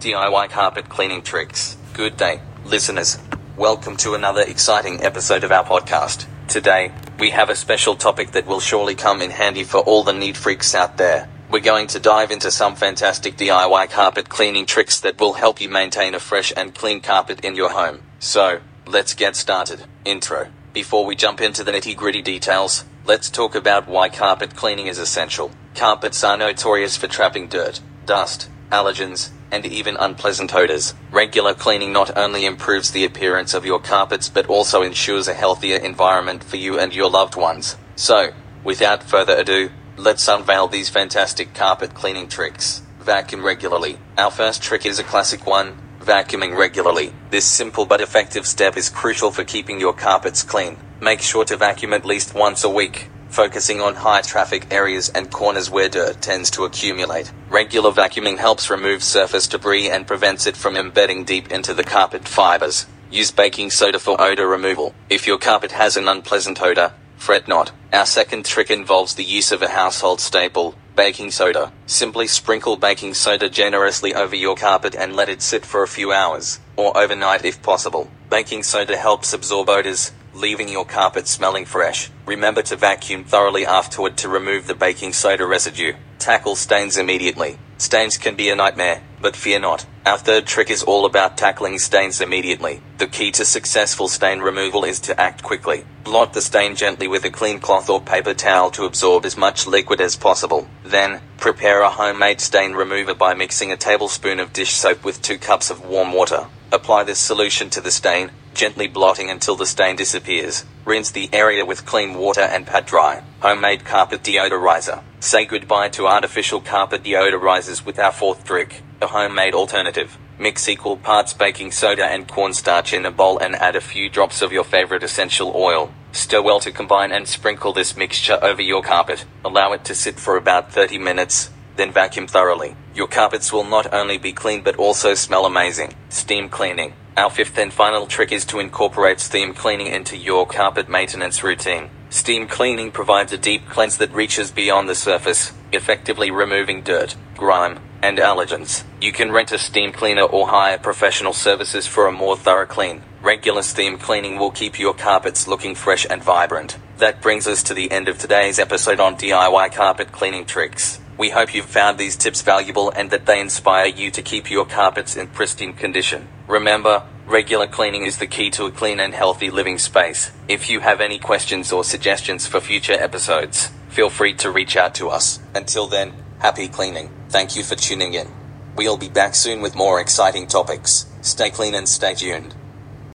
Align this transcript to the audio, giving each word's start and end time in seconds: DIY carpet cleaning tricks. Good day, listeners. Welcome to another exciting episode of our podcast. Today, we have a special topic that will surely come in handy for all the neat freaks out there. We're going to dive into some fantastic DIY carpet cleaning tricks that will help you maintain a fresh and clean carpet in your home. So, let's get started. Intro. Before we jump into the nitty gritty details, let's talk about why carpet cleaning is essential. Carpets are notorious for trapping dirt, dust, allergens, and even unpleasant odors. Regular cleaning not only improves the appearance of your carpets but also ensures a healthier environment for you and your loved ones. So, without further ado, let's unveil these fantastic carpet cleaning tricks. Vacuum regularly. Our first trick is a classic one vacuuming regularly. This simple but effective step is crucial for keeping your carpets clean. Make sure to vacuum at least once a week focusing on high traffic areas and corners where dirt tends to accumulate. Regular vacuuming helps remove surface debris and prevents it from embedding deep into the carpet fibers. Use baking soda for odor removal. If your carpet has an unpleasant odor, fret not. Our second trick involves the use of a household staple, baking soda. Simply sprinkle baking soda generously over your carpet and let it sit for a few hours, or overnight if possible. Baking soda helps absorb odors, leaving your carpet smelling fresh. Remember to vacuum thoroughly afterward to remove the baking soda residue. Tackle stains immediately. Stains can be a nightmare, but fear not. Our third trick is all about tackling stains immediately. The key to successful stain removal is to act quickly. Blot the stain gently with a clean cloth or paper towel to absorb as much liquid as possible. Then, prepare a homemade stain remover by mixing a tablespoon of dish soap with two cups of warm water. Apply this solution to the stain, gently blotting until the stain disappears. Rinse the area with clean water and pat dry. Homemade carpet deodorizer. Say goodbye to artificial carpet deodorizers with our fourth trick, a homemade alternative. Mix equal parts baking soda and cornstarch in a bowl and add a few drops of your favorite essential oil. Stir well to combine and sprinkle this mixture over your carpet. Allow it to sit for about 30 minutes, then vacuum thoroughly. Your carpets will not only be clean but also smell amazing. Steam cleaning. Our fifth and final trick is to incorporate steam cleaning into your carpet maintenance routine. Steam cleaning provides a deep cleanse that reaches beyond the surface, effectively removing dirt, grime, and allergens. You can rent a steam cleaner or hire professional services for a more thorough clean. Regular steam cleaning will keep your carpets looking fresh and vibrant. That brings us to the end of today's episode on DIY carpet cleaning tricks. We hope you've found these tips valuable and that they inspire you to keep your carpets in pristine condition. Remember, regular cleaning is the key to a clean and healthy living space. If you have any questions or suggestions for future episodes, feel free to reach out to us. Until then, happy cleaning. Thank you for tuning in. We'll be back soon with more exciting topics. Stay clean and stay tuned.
DIY 0.00 0.50
carpet 0.50 0.90
cleaning 0.90 1.22
tricks. 1.22 1.78
Good 1.94 2.18
day, 2.18 2.42
listeners. 2.66 3.18
Welcome 3.56 3.96
to 3.98 4.14
another 4.14 4.42
exciting 4.42 5.02
episode 5.02 5.42
of 5.42 5.50
our 5.50 5.64
podcast. 5.64 6.26
Today, 6.48 6.92
we 7.18 7.30
have 7.30 7.48
a 7.48 7.56
special 7.56 7.96
topic 7.96 8.32
that 8.32 8.46
will 8.46 8.60
surely 8.60 8.94
come 8.94 9.22
in 9.22 9.30
handy 9.30 9.64
for 9.64 9.78
all 9.78 10.02
the 10.02 10.12
neat 10.12 10.36
freaks 10.36 10.74
out 10.74 10.98
there. 10.98 11.30
We're 11.50 11.60
going 11.60 11.86
to 11.88 11.98
dive 11.98 12.30
into 12.30 12.50
some 12.50 12.76
fantastic 12.76 13.38
DIY 13.38 13.90
carpet 13.90 14.28
cleaning 14.28 14.66
tricks 14.66 15.00
that 15.00 15.18
will 15.18 15.32
help 15.32 15.62
you 15.62 15.70
maintain 15.70 16.14
a 16.14 16.20
fresh 16.20 16.52
and 16.54 16.74
clean 16.74 17.00
carpet 17.00 17.42
in 17.42 17.56
your 17.56 17.70
home. 17.70 18.02
So, 18.18 18.60
let's 18.86 19.14
get 19.14 19.34
started. 19.34 19.84
Intro. 20.04 20.48
Before 20.74 21.06
we 21.06 21.16
jump 21.16 21.40
into 21.40 21.64
the 21.64 21.72
nitty 21.72 21.96
gritty 21.96 22.20
details, 22.20 22.84
let's 23.06 23.30
talk 23.30 23.54
about 23.54 23.88
why 23.88 24.10
carpet 24.10 24.56
cleaning 24.56 24.88
is 24.88 24.98
essential. 24.98 25.52
Carpets 25.74 26.22
are 26.22 26.36
notorious 26.36 26.98
for 26.98 27.06
trapping 27.06 27.48
dirt, 27.48 27.80
dust, 28.04 28.50
allergens, 28.70 29.30
and 29.50 29.64
even 29.64 29.96
unpleasant 29.96 30.54
odors. 30.54 30.94
Regular 31.10 31.54
cleaning 31.54 31.92
not 31.92 32.16
only 32.16 32.44
improves 32.44 32.90
the 32.90 33.04
appearance 33.04 33.54
of 33.54 33.64
your 33.64 33.78
carpets 33.78 34.28
but 34.28 34.46
also 34.46 34.82
ensures 34.82 35.28
a 35.28 35.34
healthier 35.34 35.76
environment 35.76 36.42
for 36.42 36.56
you 36.56 36.78
and 36.78 36.94
your 36.94 37.10
loved 37.10 37.36
ones. 37.36 37.76
So, 37.94 38.32
without 38.64 39.02
further 39.02 39.36
ado, 39.36 39.70
let's 39.96 40.28
unveil 40.28 40.68
these 40.68 40.88
fantastic 40.88 41.54
carpet 41.54 41.94
cleaning 41.94 42.28
tricks. 42.28 42.82
Vacuum 43.00 43.44
regularly. 43.44 43.98
Our 44.18 44.30
first 44.30 44.62
trick 44.62 44.84
is 44.84 44.98
a 44.98 45.04
classic 45.04 45.46
one 45.46 45.78
vacuuming 46.00 46.56
regularly. 46.56 47.12
This 47.30 47.44
simple 47.44 47.84
but 47.84 48.00
effective 48.00 48.46
step 48.46 48.76
is 48.76 48.88
crucial 48.88 49.32
for 49.32 49.42
keeping 49.44 49.80
your 49.80 49.92
carpets 49.92 50.42
clean. 50.42 50.76
Make 51.00 51.20
sure 51.20 51.44
to 51.44 51.56
vacuum 51.56 51.92
at 51.92 52.04
least 52.04 52.34
once 52.34 52.62
a 52.62 52.70
week 52.70 53.08
focusing 53.28 53.80
on 53.80 53.94
high 53.94 54.22
traffic 54.22 54.66
areas 54.72 55.08
and 55.08 55.30
corners 55.30 55.70
where 55.70 55.88
dirt 55.88 56.22
tends 56.22 56.50
to 56.52 56.64
accumulate. 56.64 57.32
Regular 57.48 57.90
vacuuming 57.90 58.38
helps 58.38 58.70
remove 58.70 59.02
surface 59.02 59.46
debris 59.46 59.90
and 59.90 60.06
prevents 60.06 60.46
it 60.46 60.56
from 60.56 60.76
embedding 60.76 61.24
deep 61.24 61.50
into 61.50 61.74
the 61.74 61.84
carpet 61.84 62.26
fibers. 62.26 62.86
Use 63.10 63.30
baking 63.30 63.70
soda 63.70 63.98
for 63.98 64.20
odor 64.20 64.48
removal. 64.48 64.94
If 65.08 65.26
your 65.26 65.38
carpet 65.38 65.72
has 65.72 65.96
an 65.96 66.08
unpleasant 66.08 66.60
odor, 66.60 66.92
fret 67.16 67.46
not. 67.46 67.72
Our 67.92 68.06
second 68.06 68.44
trick 68.44 68.70
involves 68.70 69.14
the 69.14 69.24
use 69.24 69.52
of 69.52 69.62
a 69.62 69.68
household 69.68 70.20
staple, 70.20 70.74
baking 70.96 71.30
soda. 71.30 71.72
Simply 71.86 72.26
sprinkle 72.26 72.76
baking 72.76 73.14
soda 73.14 73.48
generously 73.48 74.14
over 74.14 74.34
your 74.34 74.56
carpet 74.56 74.94
and 74.94 75.14
let 75.14 75.28
it 75.28 75.42
sit 75.42 75.64
for 75.64 75.82
a 75.82 75.88
few 75.88 76.12
hours, 76.12 76.58
or 76.76 76.96
overnight 76.96 77.44
if 77.44 77.62
possible. 77.62 78.10
Baking 78.28 78.64
soda 78.64 78.96
helps 78.96 79.32
absorb 79.32 79.68
odors, 79.68 80.12
leaving 80.36 80.68
your 80.68 80.84
carpet 80.84 81.26
smelling 81.26 81.64
fresh. 81.64 82.10
Remember 82.26 82.62
to 82.62 82.76
vacuum 82.76 83.24
thoroughly 83.24 83.64
afterward 83.64 84.16
to 84.18 84.28
remove 84.28 84.66
the 84.66 84.74
baking 84.74 85.14
soda 85.14 85.46
residue. 85.46 85.94
Tackle 86.18 86.56
stains 86.56 86.98
immediately. 86.98 87.58
Stains 87.78 88.16
can 88.16 88.36
be 88.36 88.48
a 88.48 88.56
nightmare, 88.56 89.02
but 89.20 89.36
fear 89.36 89.58
not. 89.58 89.86
Our 90.06 90.18
third 90.18 90.46
trick 90.46 90.70
is 90.70 90.82
all 90.82 91.04
about 91.04 91.36
tackling 91.36 91.78
stains 91.78 92.20
immediately. 92.20 92.80
The 92.98 93.06
key 93.06 93.30
to 93.32 93.44
successful 93.44 94.08
stain 94.08 94.40
removal 94.40 94.84
is 94.84 95.00
to 95.00 95.20
act 95.20 95.42
quickly. 95.42 95.84
Blot 96.04 96.32
the 96.32 96.40
stain 96.40 96.76
gently 96.76 97.08
with 97.08 97.24
a 97.24 97.30
clean 97.30 97.58
cloth 97.58 97.90
or 97.90 98.00
paper 98.00 98.34
towel 98.34 98.70
to 98.72 98.84
absorb 98.84 99.24
as 99.24 99.36
much 99.36 99.66
liquid 99.66 100.00
as 100.00 100.16
possible. 100.16 100.68
Then, 100.84 101.20
prepare 101.38 101.82
a 101.82 101.90
homemade 101.90 102.40
stain 102.40 102.72
remover 102.72 103.14
by 103.14 103.34
mixing 103.34 103.72
a 103.72 103.76
tablespoon 103.76 104.40
of 104.40 104.52
dish 104.52 104.72
soap 104.72 105.04
with 105.04 105.22
two 105.22 105.38
cups 105.38 105.70
of 105.70 105.84
warm 105.84 106.12
water. 106.12 106.46
Apply 106.72 107.04
this 107.04 107.18
solution 107.18 107.68
to 107.70 107.80
the 107.80 107.90
stain, 107.90 108.30
gently 108.56 108.88
blotting 108.88 109.30
until 109.30 109.54
the 109.54 109.66
stain 109.66 109.94
disappears. 109.94 110.64
Rinse 110.84 111.10
the 111.10 111.28
area 111.32 111.64
with 111.64 111.86
clean 111.86 112.14
water 112.14 112.40
and 112.40 112.66
pat 112.66 112.86
dry. 112.86 113.22
Homemade 113.40 113.84
carpet 113.84 114.22
deodorizer. 114.22 115.02
Say 115.20 115.44
goodbye 115.44 115.90
to 115.90 116.06
artificial 116.06 116.60
carpet 116.60 117.04
deodorizers 117.04 117.84
with 117.84 117.98
our 117.98 118.12
fourth 118.12 118.44
trick, 118.44 118.82
a 119.00 119.06
homemade 119.06 119.54
alternative. 119.54 120.18
Mix 120.38 120.68
equal 120.68 120.96
parts 120.96 121.32
baking 121.32 121.70
soda 121.70 122.04
and 122.04 122.26
cornstarch 122.28 122.92
in 122.92 123.06
a 123.06 123.10
bowl 123.10 123.38
and 123.38 123.54
add 123.56 123.76
a 123.76 123.80
few 123.80 124.08
drops 124.08 124.42
of 124.42 124.52
your 124.52 124.64
favorite 124.64 125.02
essential 125.02 125.52
oil. 125.54 125.92
Stir 126.12 126.42
well 126.42 126.60
to 126.60 126.72
combine 126.72 127.12
and 127.12 127.28
sprinkle 127.28 127.72
this 127.72 127.96
mixture 127.96 128.38
over 128.42 128.62
your 128.62 128.82
carpet. 128.82 129.24
Allow 129.44 129.72
it 129.72 129.84
to 129.84 129.94
sit 129.94 130.18
for 130.18 130.36
about 130.36 130.72
30 130.72 130.98
minutes, 130.98 131.50
then 131.76 131.92
vacuum 131.92 132.26
thoroughly. 132.26 132.74
Your 132.94 133.06
carpets 133.06 133.52
will 133.52 133.64
not 133.64 133.92
only 133.92 134.16
be 134.16 134.32
clean 134.32 134.62
but 134.62 134.76
also 134.76 135.14
smell 135.14 135.44
amazing. 135.44 135.94
Steam 136.08 136.48
cleaning. 136.48 136.94
Our 137.16 137.30
fifth 137.30 137.56
and 137.56 137.72
final 137.72 138.06
trick 138.06 138.30
is 138.30 138.44
to 138.46 138.58
incorporate 138.58 139.20
steam 139.20 139.54
cleaning 139.54 139.86
into 139.86 140.18
your 140.18 140.46
carpet 140.46 140.86
maintenance 140.86 141.42
routine. 141.42 141.88
Steam 142.10 142.46
cleaning 142.46 142.92
provides 142.92 143.32
a 143.32 143.38
deep 143.38 143.66
cleanse 143.70 143.96
that 143.96 144.12
reaches 144.12 144.50
beyond 144.50 144.86
the 144.86 144.94
surface, 144.94 145.54
effectively 145.72 146.30
removing 146.30 146.82
dirt, 146.82 147.16
grime, 147.34 147.80
and 148.02 148.18
allergens. 148.18 148.84
You 149.00 149.12
can 149.12 149.32
rent 149.32 149.50
a 149.50 149.58
steam 149.58 149.92
cleaner 149.92 150.24
or 150.24 150.48
hire 150.48 150.76
professional 150.76 151.32
services 151.32 151.86
for 151.86 152.06
a 152.06 152.12
more 152.12 152.36
thorough 152.36 152.66
clean. 152.66 153.00
Regular 153.22 153.62
steam 153.62 153.96
cleaning 153.96 154.38
will 154.38 154.50
keep 154.50 154.78
your 154.78 154.92
carpets 154.92 155.48
looking 155.48 155.74
fresh 155.74 156.06
and 156.10 156.22
vibrant. 156.22 156.76
That 156.98 157.22
brings 157.22 157.46
us 157.46 157.62
to 157.62 157.74
the 157.74 157.90
end 157.90 158.08
of 158.08 158.18
today's 158.18 158.58
episode 158.58 159.00
on 159.00 159.16
DIY 159.16 159.72
carpet 159.72 160.12
cleaning 160.12 160.44
tricks. 160.44 161.00
We 161.18 161.30
hope 161.30 161.54
you've 161.54 161.64
found 161.64 161.98
these 161.98 162.16
tips 162.16 162.42
valuable 162.42 162.90
and 162.90 163.10
that 163.10 163.24
they 163.24 163.40
inspire 163.40 163.86
you 163.86 164.10
to 164.10 164.22
keep 164.22 164.50
your 164.50 164.66
carpets 164.66 165.16
in 165.16 165.28
pristine 165.28 165.72
condition. 165.72 166.28
Remember, 166.46 167.04
regular 167.26 167.66
cleaning 167.66 168.04
is 168.04 168.18
the 168.18 168.26
key 168.26 168.50
to 168.50 168.66
a 168.66 168.70
clean 168.70 169.00
and 169.00 169.14
healthy 169.14 169.50
living 169.50 169.78
space. 169.78 170.30
If 170.46 170.68
you 170.68 170.80
have 170.80 171.00
any 171.00 171.18
questions 171.18 171.72
or 171.72 171.84
suggestions 171.84 172.46
for 172.46 172.60
future 172.60 172.92
episodes, 172.92 173.70
feel 173.88 174.10
free 174.10 174.34
to 174.34 174.50
reach 174.50 174.76
out 174.76 174.94
to 174.96 175.08
us. 175.08 175.40
Until 175.54 175.86
then, 175.86 176.12
happy 176.38 176.68
cleaning. 176.68 177.10
Thank 177.30 177.56
you 177.56 177.62
for 177.62 177.76
tuning 177.76 178.12
in. 178.12 178.28
We'll 178.76 178.98
be 178.98 179.08
back 179.08 179.34
soon 179.34 179.62
with 179.62 179.74
more 179.74 180.00
exciting 180.00 180.46
topics. 180.46 181.06
Stay 181.22 181.48
clean 181.48 181.74
and 181.74 181.88
stay 181.88 182.12
tuned. 182.12 182.54